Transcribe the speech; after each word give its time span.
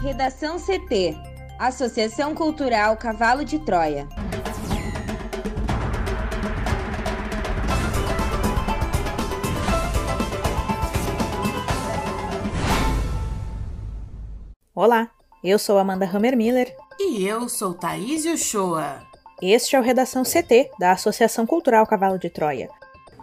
Redação 0.00 0.58
CT 0.60 1.16
Associação 1.58 2.32
Cultural 2.32 2.96
Cavalo 2.96 3.44
de 3.44 3.58
Troia. 3.58 4.06
Olá, 14.72 15.10
eu 15.42 15.58
sou 15.58 15.78
Amanda 15.78 16.08
Hammermiller. 16.08 16.72
E 17.00 17.26
eu 17.26 17.48
sou 17.48 17.74
Thaís 17.74 18.24
Uchoa. 18.24 19.02
Este 19.42 19.74
é 19.74 19.80
o 19.80 19.82
Redação 19.82 20.22
CT, 20.22 20.70
da 20.78 20.92
Associação 20.92 21.44
Cultural 21.44 21.84
Cavalo 21.88 22.20
de 22.20 22.30
Troia. 22.30 22.70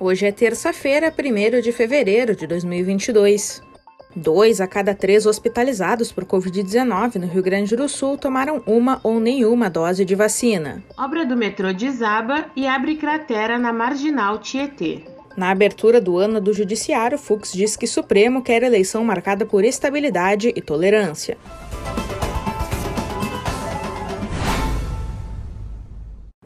Hoje 0.00 0.24
é 0.24 0.32
terça-feira, 0.32 1.12
1 1.12 1.60
de 1.60 1.70
fevereiro 1.70 2.34
de 2.34 2.46
2022. 2.46 3.71
Dois 4.14 4.60
a 4.60 4.66
cada 4.66 4.94
três 4.94 5.24
hospitalizados 5.24 6.12
por 6.12 6.24
Covid-19 6.24 7.16
no 7.16 7.26
Rio 7.26 7.42
Grande 7.42 7.74
do 7.74 7.88
Sul 7.88 8.18
tomaram 8.18 8.62
uma 8.66 9.00
ou 9.02 9.18
nenhuma 9.18 9.70
dose 9.70 10.04
de 10.04 10.14
vacina. 10.14 10.82
Obra 10.98 11.24
do 11.24 11.36
metrô 11.36 11.72
desaba 11.72 12.46
e 12.54 12.66
abre 12.66 12.96
cratera 12.96 13.58
na 13.58 13.72
marginal 13.72 14.38
Tietê. 14.38 15.00
Na 15.34 15.50
abertura 15.50 15.98
do 15.98 16.18
ano 16.18 16.40
do 16.40 16.52
Judiciário, 16.52 17.16
Fux 17.16 17.52
diz 17.52 17.74
que 17.74 17.86
Supremo 17.86 18.42
quer 18.42 18.62
eleição 18.62 19.02
marcada 19.02 19.46
por 19.46 19.64
estabilidade 19.64 20.52
e 20.54 20.60
tolerância. 20.60 21.38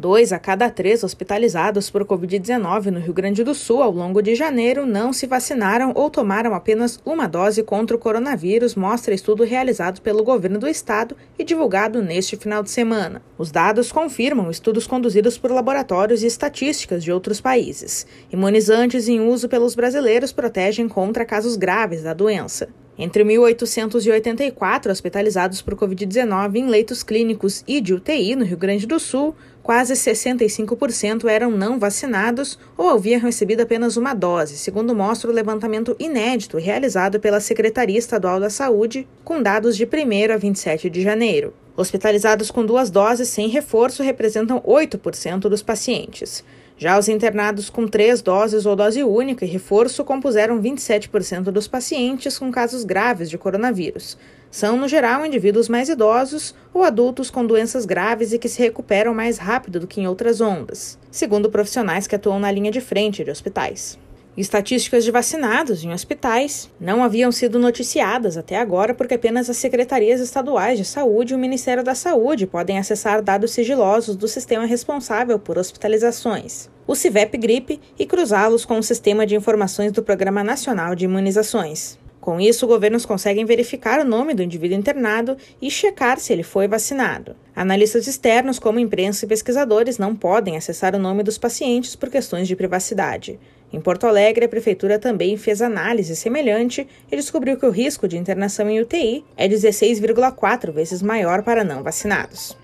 Dois 0.00 0.32
a 0.32 0.38
cada 0.38 0.70
três 0.70 1.04
hospitalizados 1.04 1.90
por 1.90 2.06
Covid-19 2.06 2.86
no 2.86 3.00
Rio 3.00 3.12
Grande 3.12 3.44
do 3.44 3.54
Sul 3.54 3.82
ao 3.82 3.92
longo 3.92 4.22
de 4.22 4.34
janeiro 4.34 4.86
não 4.86 5.12
se 5.12 5.26
vacinaram 5.26 5.92
ou 5.94 6.08
tomaram 6.08 6.54
apenas 6.54 6.98
uma 7.04 7.26
dose 7.26 7.62
contra 7.62 7.94
o 7.94 8.00
coronavírus, 8.00 8.74
mostra 8.74 9.12
estudo 9.14 9.44
realizado 9.44 10.00
pelo 10.00 10.24
governo 10.24 10.58
do 10.58 10.66
estado 10.66 11.14
e 11.38 11.44
divulgado 11.44 12.00
neste 12.00 12.34
final 12.34 12.62
de 12.62 12.70
semana. 12.70 13.20
Os 13.36 13.50
dados 13.50 13.92
confirmam 13.92 14.50
estudos 14.50 14.86
conduzidos 14.86 15.36
por 15.36 15.50
laboratórios 15.50 16.22
e 16.22 16.26
estatísticas 16.26 17.04
de 17.04 17.12
outros 17.12 17.38
países. 17.38 18.06
Imunizantes 18.32 19.06
em 19.06 19.20
uso 19.20 19.50
pelos 19.50 19.74
brasileiros 19.74 20.32
protegem 20.32 20.88
contra 20.88 21.26
casos 21.26 21.56
graves 21.56 22.02
da 22.02 22.14
doença. 22.14 22.70
Entre 23.00 23.24
1.884 23.24 24.90
hospitalizados 24.90 25.62
por 25.62 25.74
Covid-19 25.74 26.56
em 26.56 26.66
leitos 26.66 27.02
clínicos 27.02 27.64
e 27.66 27.80
de 27.80 27.94
UTI 27.94 28.36
no 28.36 28.44
Rio 28.44 28.58
Grande 28.58 28.86
do 28.86 29.00
Sul, 29.00 29.34
quase 29.62 29.94
65% 29.94 31.28
eram 31.28 31.50
não 31.50 31.78
vacinados 31.78 32.58
ou 32.76 32.90
haviam 32.90 33.20
recebido 33.20 33.60
apenas 33.60 33.96
uma 33.96 34.14
dose, 34.14 34.56
segundo 34.56 34.94
mostra 34.94 35.30
o 35.30 35.34
levantamento 35.34 35.94
inédito 35.98 36.58
realizado 36.58 37.20
pela 37.20 37.40
Secretaria 37.40 37.98
Estadual 37.98 38.40
da 38.40 38.50
Saúde, 38.50 39.06
com 39.24 39.42
dados 39.42 39.76
de 39.76 39.84
1 39.84 40.32
a 40.32 40.36
27 40.36 40.88
de 40.90 41.02
janeiro. 41.02 41.54
Hospitalizados 41.80 42.50
com 42.50 42.62
duas 42.62 42.90
doses 42.90 43.30
sem 43.30 43.48
reforço 43.48 44.02
representam 44.02 44.60
8% 44.60 45.48
dos 45.48 45.62
pacientes. 45.62 46.44
Já 46.76 46.98
os 46.98 47.08
internados 47.08 47.70
com 47.70 47.88
três 47.88 48.20
doses 48.20 48.66
ou 48.66 48.76
dose 48.76 49.02
única 49.02 49.46
e 49.46 49.48
reforço 49.48 50.04
compuseram 50.04 50.60
27% 50.60 51.44
dos 51.44 51.66
pacientes 51.66 52.38
com 52.38 52.52
casos 52.52 52.84
graves 52.84 53.30
de 53.30 53.38
coronavírus. 53.38 54.18
São, 54.50 54.76
no 54.76 54.86
geral, 54.86 55.24
indivíduos 55.24 55.70
mais 55.70 55.88
idosos 55.88 56.54
ou 56.74 56.82
adultos 56.82 57.30
com 57.30 57.46
doenças 57.46 57.86
graves 57.86 58.34
e 58.34 58.38
que 58.38 58.48
se 58.50 58.60
recuperam 58.60 59.14
mais 59.14 59.38
rápido 59.38 59.80
do 59.80 59.86
que 59.86 60.02
em 60.02 60.06
outras 60.06 60.42
ondas, 60.42 60.98
segundo 61.10 61.48
profissionais 61.48 62.06
que 62.06 62.14
atuam 62.14 62.38
na 62.38 62.52
linha 62.52 62.70
de 62.70 62.82
frente 62.82 63.24
de 63.24 63.30
hospitais. 63.30 63.98
Estatísticas 64.40 65.04
de 65.04 65.10
vacinados 65.10 65.84
em 65.84 65.92
hospitais 65.92 66.70
não 66.80 67.04
haviam 67.04 67.30
sido 67.30 67.58
noticiadas 67.58 68.38
até 68.38 68.56
agora 68.56 68.94
porque 68.94 69.12
apenas 69.12 69.50
as 69.50 69.58
secretarias 69.58 70.18
estaduais 70.18 70.78
de 70.78 70.84
saúde 70.86 71.34
e 71.34 71.36
o 71.36 71.38
Ministério 71.38 71.84
da 71.84 71.94
Saúde 71.94 72.46
podem 72.46 72.78
acessar 72.78 73.20
dados 73.20 73.50
sigilosos 73.50 74.16
do 74.16 74.26
sistema 74.26 74.64
responsável 74.64 75.38
por 75.38 75.58
hospitalizações, 75.58 76.70
o 76.86 76.94
CIVEP 76.94 77.36
Gripe, 77.36 77.80
e 77.98 78.06
cruzá-los 78.06 78.64
com 78.64 78.78
o 78.78 78.82
Sistema 78.82 79.26
de 79.26 79.36
Informações 79.36 79.92
do 79.92 80.02
Programa 80.02 80.42
Nacional 80.42 80.94
de 80.94 81.04
Imunizações. 81.04 81.98
Com 82.18 82.38
isso, 82.38 82.66
governos 82.66 83.06
conseguem 83.06 83.46
verificar 83.46 83.98
o 84.00 84.08
nome 84.08 84.34
do 84.34 84.42
indivíduo 84.42 84.78
internado 84.78 85.36
e 85.60 85.70
checar 85.70 86.18
se 86.18 86.32
ele 86.32 86.42
foi 86.42 86.68
vacinado. 86.68 87.34
Analistas 87.56 88.06
externos, 88.06 88.58
como 88.58 88.78
imprensa 88.78 89.24
e 89.24 89.28
pesquisadores, 89.28 89.96
não 89.96 90.14
podem 90.14 90.56
acessar 90.56 90.94
o 90.94 90.98
nome 90.98 91.22
dos 91.22 91.38
pacientes 91.38 91.96
por 91.96 92.10
questões 92.10 92.46
de 92.46 92.54
privacidade. 92.54 93.40
Em 93.72 93.80
Porto 93.80 94.06
Alegre, 94.06 94.46
a 94.46 94.48
prefeitura 94.48 94.98
também 94.98 95.36
fez 95.36 95.62
análise 95.62 96.16
semelhante 96.16 96.86
e 97.10 97.16
descobriu 97.16 97.56
que 97.56 97.66
o 97.66 97.70
risco 97.70 98.08
de 98.08 98.18
internação 98.18 98.68
em 98.68 98.80
UTI 98.80 99.24
é 99.36 99.48
16,4 99.48 100.72
vezes 100.72 101.00
maior 101.00 101.42
para 101.42 101.62
não 101.62 101.82
vacinados. 101.82 102.58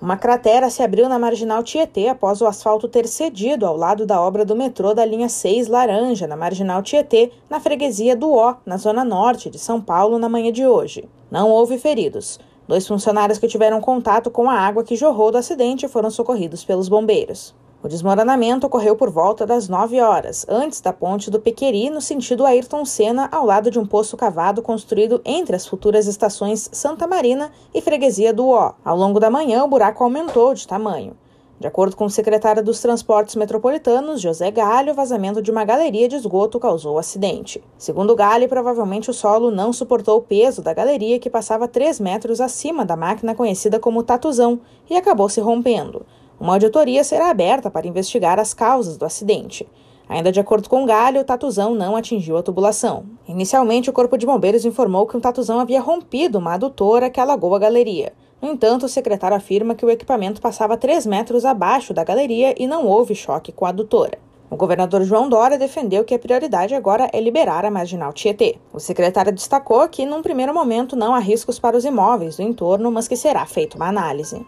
Uma 0.00 0.16
cratera 0.16 0.68
se 0.68 0.82
abriu 0.82 1.08
na 1.08 1.16
marginal 1.16 1.62
Tietê 1.62 2.08
após 2.08 2.40
o 2.40 2.46
asfalto 2.46 2.88
ter 2.88 3.06
cedido 3.06 3.64
ao 3.64 3.76
lado 3.76 4.04
da 4.04 4.20
obra 4.20 4.44
do 4.44 4.56
metrô 4.56 4.94
da 4.94 5.04
linha 5.04 5.28
6 5.28 5.68
Laranja, 5.68 6.26
na 6.26 6.36
marginal 6.36 6.82
Tietê, 6.82 7.30
na 7.48 7.60
freguesia 7.60 8.16
do 8.16 8.32
Ó, 8.32 8.56
na 8.66 8.76
zona 8.76 9.04
norte 9.04 9.48
de 9.48 9.60
São 9.60 9.80
Paulo, 9.80 10.18
na 10.18 10.28
manhã 10.28 10.50
de 10.50 10.66
hoje. 10.66 11.08
Não 11.30 11.48
houve 11.50 11.78
feridos. 11.78 12.40
Dois 12.66 12.86
funcionários 12.86 13.38
que 13.38 13.46
tiveram 13.46 13.80
contato 13.80 14.28
com 14.28 14.50
a 14.50 14.54
água 14.54 14.82
que 14.82 14.96
jorrou 14.96 15.30
do 15.30 15.38
acidente 15.38 15.86
foram 15.86 16.10
socorridos 16.10 16.64
pelos 16.64 16.88
bombeiros. 16.88 17.54
O 17.84 17.88
desmoronamento 17.88 18.64
ocorreu 18.64 18.94
por 18.94 19.10
volta 19.10 19.44
das 19.44 19.68
9 19.68 20.00
horas, 20.00 20.46
antes 20.48 20.80
da 20.80 20.92
ponte 20.92 21.28
do 21.32 21.40
Pequeri, 21.40 21.90
no 21.90 22.00
sentido 22.00 22.46
Ayrton 22.46 22.84
Senna, 22.84 23.28
ao 23.32 23.44
lado 23.44 23.72
de 23.72 23.78
um 23.78 23.84
poço 23.84 24.16
cavado 24.16 24.62
construído 24.62 25.20
entre 25.24 25.56
as 25.56 25.66
futuras 25.66 26.06
estações 26.06 26.70
Santa 26.70 27.08
Marina 27.08 27.50
e 27.74 27.82
Freguesia 27.82 28.32
do 28.32 28.46
Ó. 28.50 28.74
Ao 28.84 28.96
longo 28.96 29.18
da 29.18 29.28
manhã, 29.28 29.64
o 29.64 29.68
buraco 29.68 30.04
aumentou 30.04 30.54
de 30.54 30.64
tamanho. 30.64 31.16
De 31.58 31.66
acordo 31.66 31.96
com 31.96 32.04
o 32.04 32.10
secretário 32.10 32.62
dos 32.62 32.80
Transportes 32.80 33.34
Metropolitanos, 33.34 34.20
José 34.20 34.52
Galho, 34.52 34.92
o 34.92 34.96
vazamento 34.96 35.42
de 35.42 35.50
uma 35.50 35.64
galeria 35.64 36.08
de 36.08 36.14
esgoto 36.14 36.60
causou 36.60 36.94
o 36.94 36.98
acidente. 36.98 37.62
Segundo 37.76 38.14
Galho, 38.14 38.48
provavelmente 38.48 39.10
o 39.10 39.14
solo 39.14 39.50
não 39.50 39.72
suportou 39.72 40.18
o 40.18 40.22
peso 40.22 40.62
da 40.62 40.72
galeria, 40.72 41.18
que 41.18 41.28
passava 41.28 41.66
3 41.66 41.98
metros 41.98 42.40
acima 42.40 42.84
da 42.84 42.94
máquina 42.94 43.34
conhecida 43.34 43.80
como 43.80 44.04
tatuzão, 44.04 44.60
e 44.88 44.96
acabou 44.96 45.28
se 45.28 45.40
rompendo. 45.40 46.06
Uma 46.42 46.54
auditoria 46.54 47.04
será 47.04 47.30
aberta 47.30 47.70
para 47.70 47.86
investigar 47.86 48.36
as 48.40 48.52
causas 48.52 48.96
do 48.96 49.04
acidente. 49.04 49.64
Ainda 50.08 50.32
de 50.32 50.40
acordo 50.40 50.68
com 50.68 50.84
Galho, 50.84 51.20
o 51.20 51.24
tatuzão 51.24 51.72
não 51.72 51.94
atingiu 51.94 52.36
a 52.36 52.42
tubulação. 52.42 53.04
Inicialmente, 53.28 53.88
o 53.88 53.92
Corpo 53.92 54.18
de 54.18 54.26
Bombeiros 54.26 54.64
informou 54.64 55.06
que 55.06 55.16
um 55.16 55.20
tatuzão 55.20 55.60
havia 55.60 55.80
rompido 55.80 56.40
uma 56.40 56.54
adutora 56.54 57.08
que 57.08 57.20
alagou 57.20 57.54
a 57.54 57.60
galeria. 57.60 58.12
No 58.40 58.50
entanto, 58.50 58.86
o 58.86 58.88
secretário 58.88 59.36
afirma 59.36 59.76
que 59.76 59.86
o 59.86 59.90
equipamento 59.90 60.40
passava 60.40 60.76
3 60.76 61.06
metros 61.06 61.44
abaixo 61.44 61.94
da 61.94 62.02
galeria 62.02 62.56
e 62.58 62.66
não 62.66 62.88
houve 62.88 63.14
choque 63.14 63.52
com 63.52 63.64
a 63.64 63.68
adutora. 63.68 64.18
O 64.50 64.56
governador 64.56 65.04
João 65.04 65.28
Dória 65.28 65.56
defendeu 65.56 66.02
que 66.02 66.12
a 66.12 66.18
prioridade 66.18 66.74
agora 66.74 67.08
é 67.12 67.20
liberar 67.20 67.64
a 67.64 67.70
marginal 67.70 68.12
Tietê. 68.12 68.58
O 68.72 68.80
secretário 68.80 69.32
destacou 69.32 69.88
que, 69.88 70.04
num 70.04 70.20
primeiro 70.22 70.52
momento, 70.52 70.96
não 70.96 71.14
há 71.14 71.20
riscos 71.20 71.60
para 71.60 71.76
os 71.76 71.84
imóveis 71.84 72.34
do 72.34 72.42
entorno, 72.42 72.90
mas 72.90 73.06
que 73.06 73.14
será 73.14 73.46
feita 73.46 73.76
uma 73.76 73.86
análise. 73.86 74.44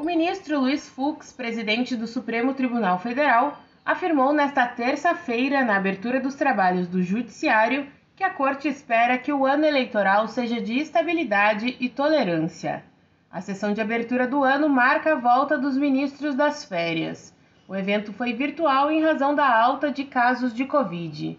O 0.00 0.02
ministro 0.02 0.58
Luiz 0.58 0.88
Fux, 0.88 1.30
presidente 1.30 1.94
do 1.94 2.06
Supremo 2.06 2.54
Tribunal 2.54 2.98
Federal, 2.98 3.60
afirmou 3.84 4.32
nesta 4.32 4.66
terça-feira, 4.66 5.62
na 5.62 5.76
abertura 5.76 6.18
dos 6.18 6.34
trabalhos 6.34 6.88
do 6.88 7.02
Judiciário, 7.02 7.86
que 8.16 8.24
a 8.24 8.30
Corte 8.30 8.66
espera 8.66 9.18
que 9.18 9.30
o 9.30 9.44
ano 9.44 9.66
eleitoral 9.66 10.26
seja 10.26 10.58
de 10.58 10.78
estabilidade 10.78 11.76
e 11.78 11.86
tolerância. 11.90 12.82
A 13.30 13.42
sessão 13.42 13.74
de 13.74 13.82
abertura 13.82 14.26
do 14.26 14.42
ano 14.42 14.70
marca 14.70 15.12
a 15.12 15.16
volta 15.16 15.58
dos 15.58 15.76
ministros 15.76 16.34
das 16.34 16.64
férias. 16.64 17.36
O 17.68 17.76
evento 17.76 18.10
foi 18.10 18.32
virtual 18.32 18.90
em 18.90 19.02
razão 19.02 19.34
da 19.34 19.54
alta 19.54 19.92
de 19.92 20.04
casos 20.04 20.54
de 20.54 20.64
Covid. 20.64 21.38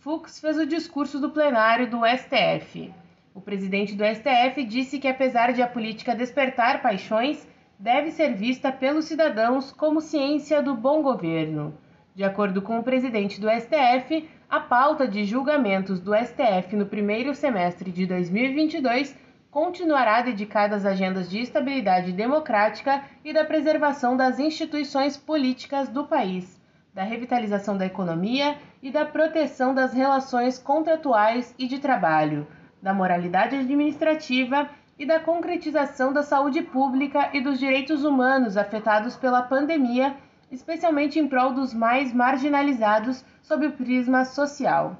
Fux 0.00 0.38
fez 0.38 0.58
o 0.58 0.66
discurso 0.66 1.18
do 1.18 1.30
plenário 1.30 1.88
do 1.88 2.02
STF. 2.04 2.92
O 3.34 3.40
presidente 3.40 3.94
do 3.94 4.04
STF 4.04 4.62
disse 4.64 4.98
que, 4.98 5.08
apesar 5.08 5.54
de 5.54 5.62
a 5.62 5.66
política 5.66 6.14
despertar 6.14 6.82
paixões, 6.82 7.50
deve 7.82 8.12
ser 8.12 8.34
vista 8.34 8.70
pelos 8.70 9.06
cidadãos 9.06 9.72
como 9.72 10.00
ciência 10.00 10.62
do 10.62 10.72
bom 10.72 11.02
governo. 11.02 11.74
De 12.14 12.22
acordo 12.22 12.62
com 12.62 12.78
o 12.78 12.82
presidente 12.84 13.40
do 13.40 13.50
STF, 13.50 14.30
a 14.48 14.60
pauta 14.60 15.08
de 15.08 15.24
julgamentos 15.24 15.98
do 15.98 16.14
STF 16.14 16.76
no 16.76 16.86
primeiro 16.86 17.34
semestre 17.34 17.90
de 17.90 18.06
2022 18.06 19.18
continuará 19.50 20.22
dedicada 20.22 20.76
às 20.76 20.86
agendas 20.86 21.28
de 21.28 21.40
estabilidade 21.40 22.12
democrática 22.12 23.02
e 23.24 23.32
da 23.32 23.44
preservação 23.44 24.16
das 24.16 24.38
instituições 24.38 25.16
políticas 25.16 25.88
do 25.88 26.04
país, 26.04 26.62
da 26.94 27.02
revitalização 27.02 27.76
da 27.76 27.84
economia 27.84 28.58
e 28.80 28.92
da 28.92 29.04
proteção 29.04 29.74
das 29.74 29.92
relações 29.92 30.56
contratuais 30.56 31.52
e 31.58 31.66
de 31.66 31.80
trabalho, 31.80 32.46
da 32.80 32.94
moralidade 32.94 33.56
administrativa 33.56 34.70
e 34.98 35.06
da 35.06 35.18
concretização 35.18 36.12
da 36.12 36.22
saúde 36.22 36.62
pública 36.62 37.30
e 37.32 37.40
dos 37.40 37.58
direitos 37.58 38.04
humanos 38.04 38.56
afetados 38.56 39.16
pela 39.16 39.42
pandemia, 39.42 40.16
especialmente 40.50 41.18
em 41.18 41.26
prol 41.26 41.52
dos 41.52 41.72
mais 41.72 42.12
marginalizados 42.12 43.24
sob 43.42 43.66
o 43.66 43.72
prisma 43.72 44.24
social. 44.24 44.96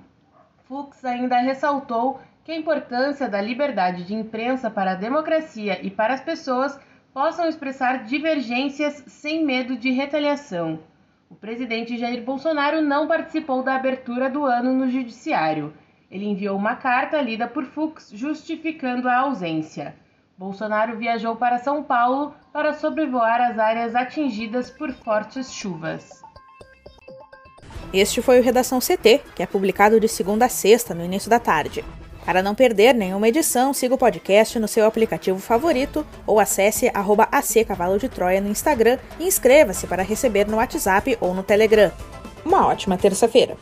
Fux 0.64 1.04
ainda 1.04 1.36
ressaltou 1.38 2.20
que 2.44 2.50
a 2.50 2.56
importância 2.56 3.28
da 3.28 3.40
liberdade 3.40 4.04
de 4.04 4.14
imprensa 4.14 4.70
para 4.70 4.92
a 4.92 4.96
democracia 4.96 5.84
e 5.84 5.90
para 5.90 6.14
as 6.14 6.20
pessoas 6.20 6.78
possam 7.12 7.46
expressar 7.46 8.04
divergências 8.04 9.04
sem 9.06 9.44
medo 9.44 9.76
de 9.76 9.90
retaliação. 9.90 10.80
O 11.30 11.34
presidente 11.34 11.96
Jair 11.96 12.22
Bolsonaro 12.24 12.80
não 12.80 13.06
participou 13.06 13.62
da 13.62 13.74
abertura 13.74 14.28
do 14.28 14.44
ano 14.44 14.72
no 14.72 14.90
Judiciário. 14.90 15.72
Ele 16.12 16.26
enviou 16.26 16.58
uma 16.58 16.76
carta 16.76 17.22
lida 17.22 17.48
por 17.48 17.64
Fux 17.64 18.10
justificando 18.12 19.08
a 19.08 19.20
ausência. 19.20 19.94
Bolsonaro 20.36 20.98
viajou 20.98 21.36
para 21.36 21.58
São 21.58 21.82
Paulo 21.82 22.34
para 22.52 22.74
sobrevoar 22.74 23.40
as 23.40 23.58
áreas 23.58 23.94
atingidas 23.94 24.70
por 24.70 24.92
fortes 24.92 25.50
chuvas. 25.50 26.20
Este 27.94 28.20
foi 28.20 28.40
o 28.40 28.42
Redação 28.42 28.78
CT, 28.78 29.22
que 29.34 29.42
é 29.42 29.46
publicado 29.46 29.98
de 29.98 30.06
segunda 30.06 30.44
a 30.44 30.48
sexta, 30.50 30.94
no 30.94 31.02
início 31.04 31.30
da 31.30 31.38
tarde. 31.38 31.82
Para 32.26 32.42
não 32.42 32.54
perder 32.54 32.94
nenhuma 32.94 33.28
edição, 33.28 33.72
siga 33.72 33.94
o 33.94 33.98
podcast 33.98 34.58
no 34.58 34.68
seu 34.68 34.86
aplicativo 34.86 35.38
favorito 35.38 36.06
ou 36.26 36.38
acesse 36.38 36.90
arroba 36.92 37.26
AC 37.32 37.64
Cavalo 37.66 37.98
de 37.98 38.08
Troia 38.08 38.40
no 38.40 38.50
Instagram 38.50 38.98
e 39.18 39.26
inscreva-se 39.26 39.86
para 39.86 40.02
receber 40.02 40.46
no 40.46 40.58
WhatsApp 40.58 41.16
ou 41.20 41.34
no 41.34 41.42
Telegram. 41.42 41.90
Uma 42.44 42.66
ótima 42.66 42.98
terça-feira! 42.98 43.56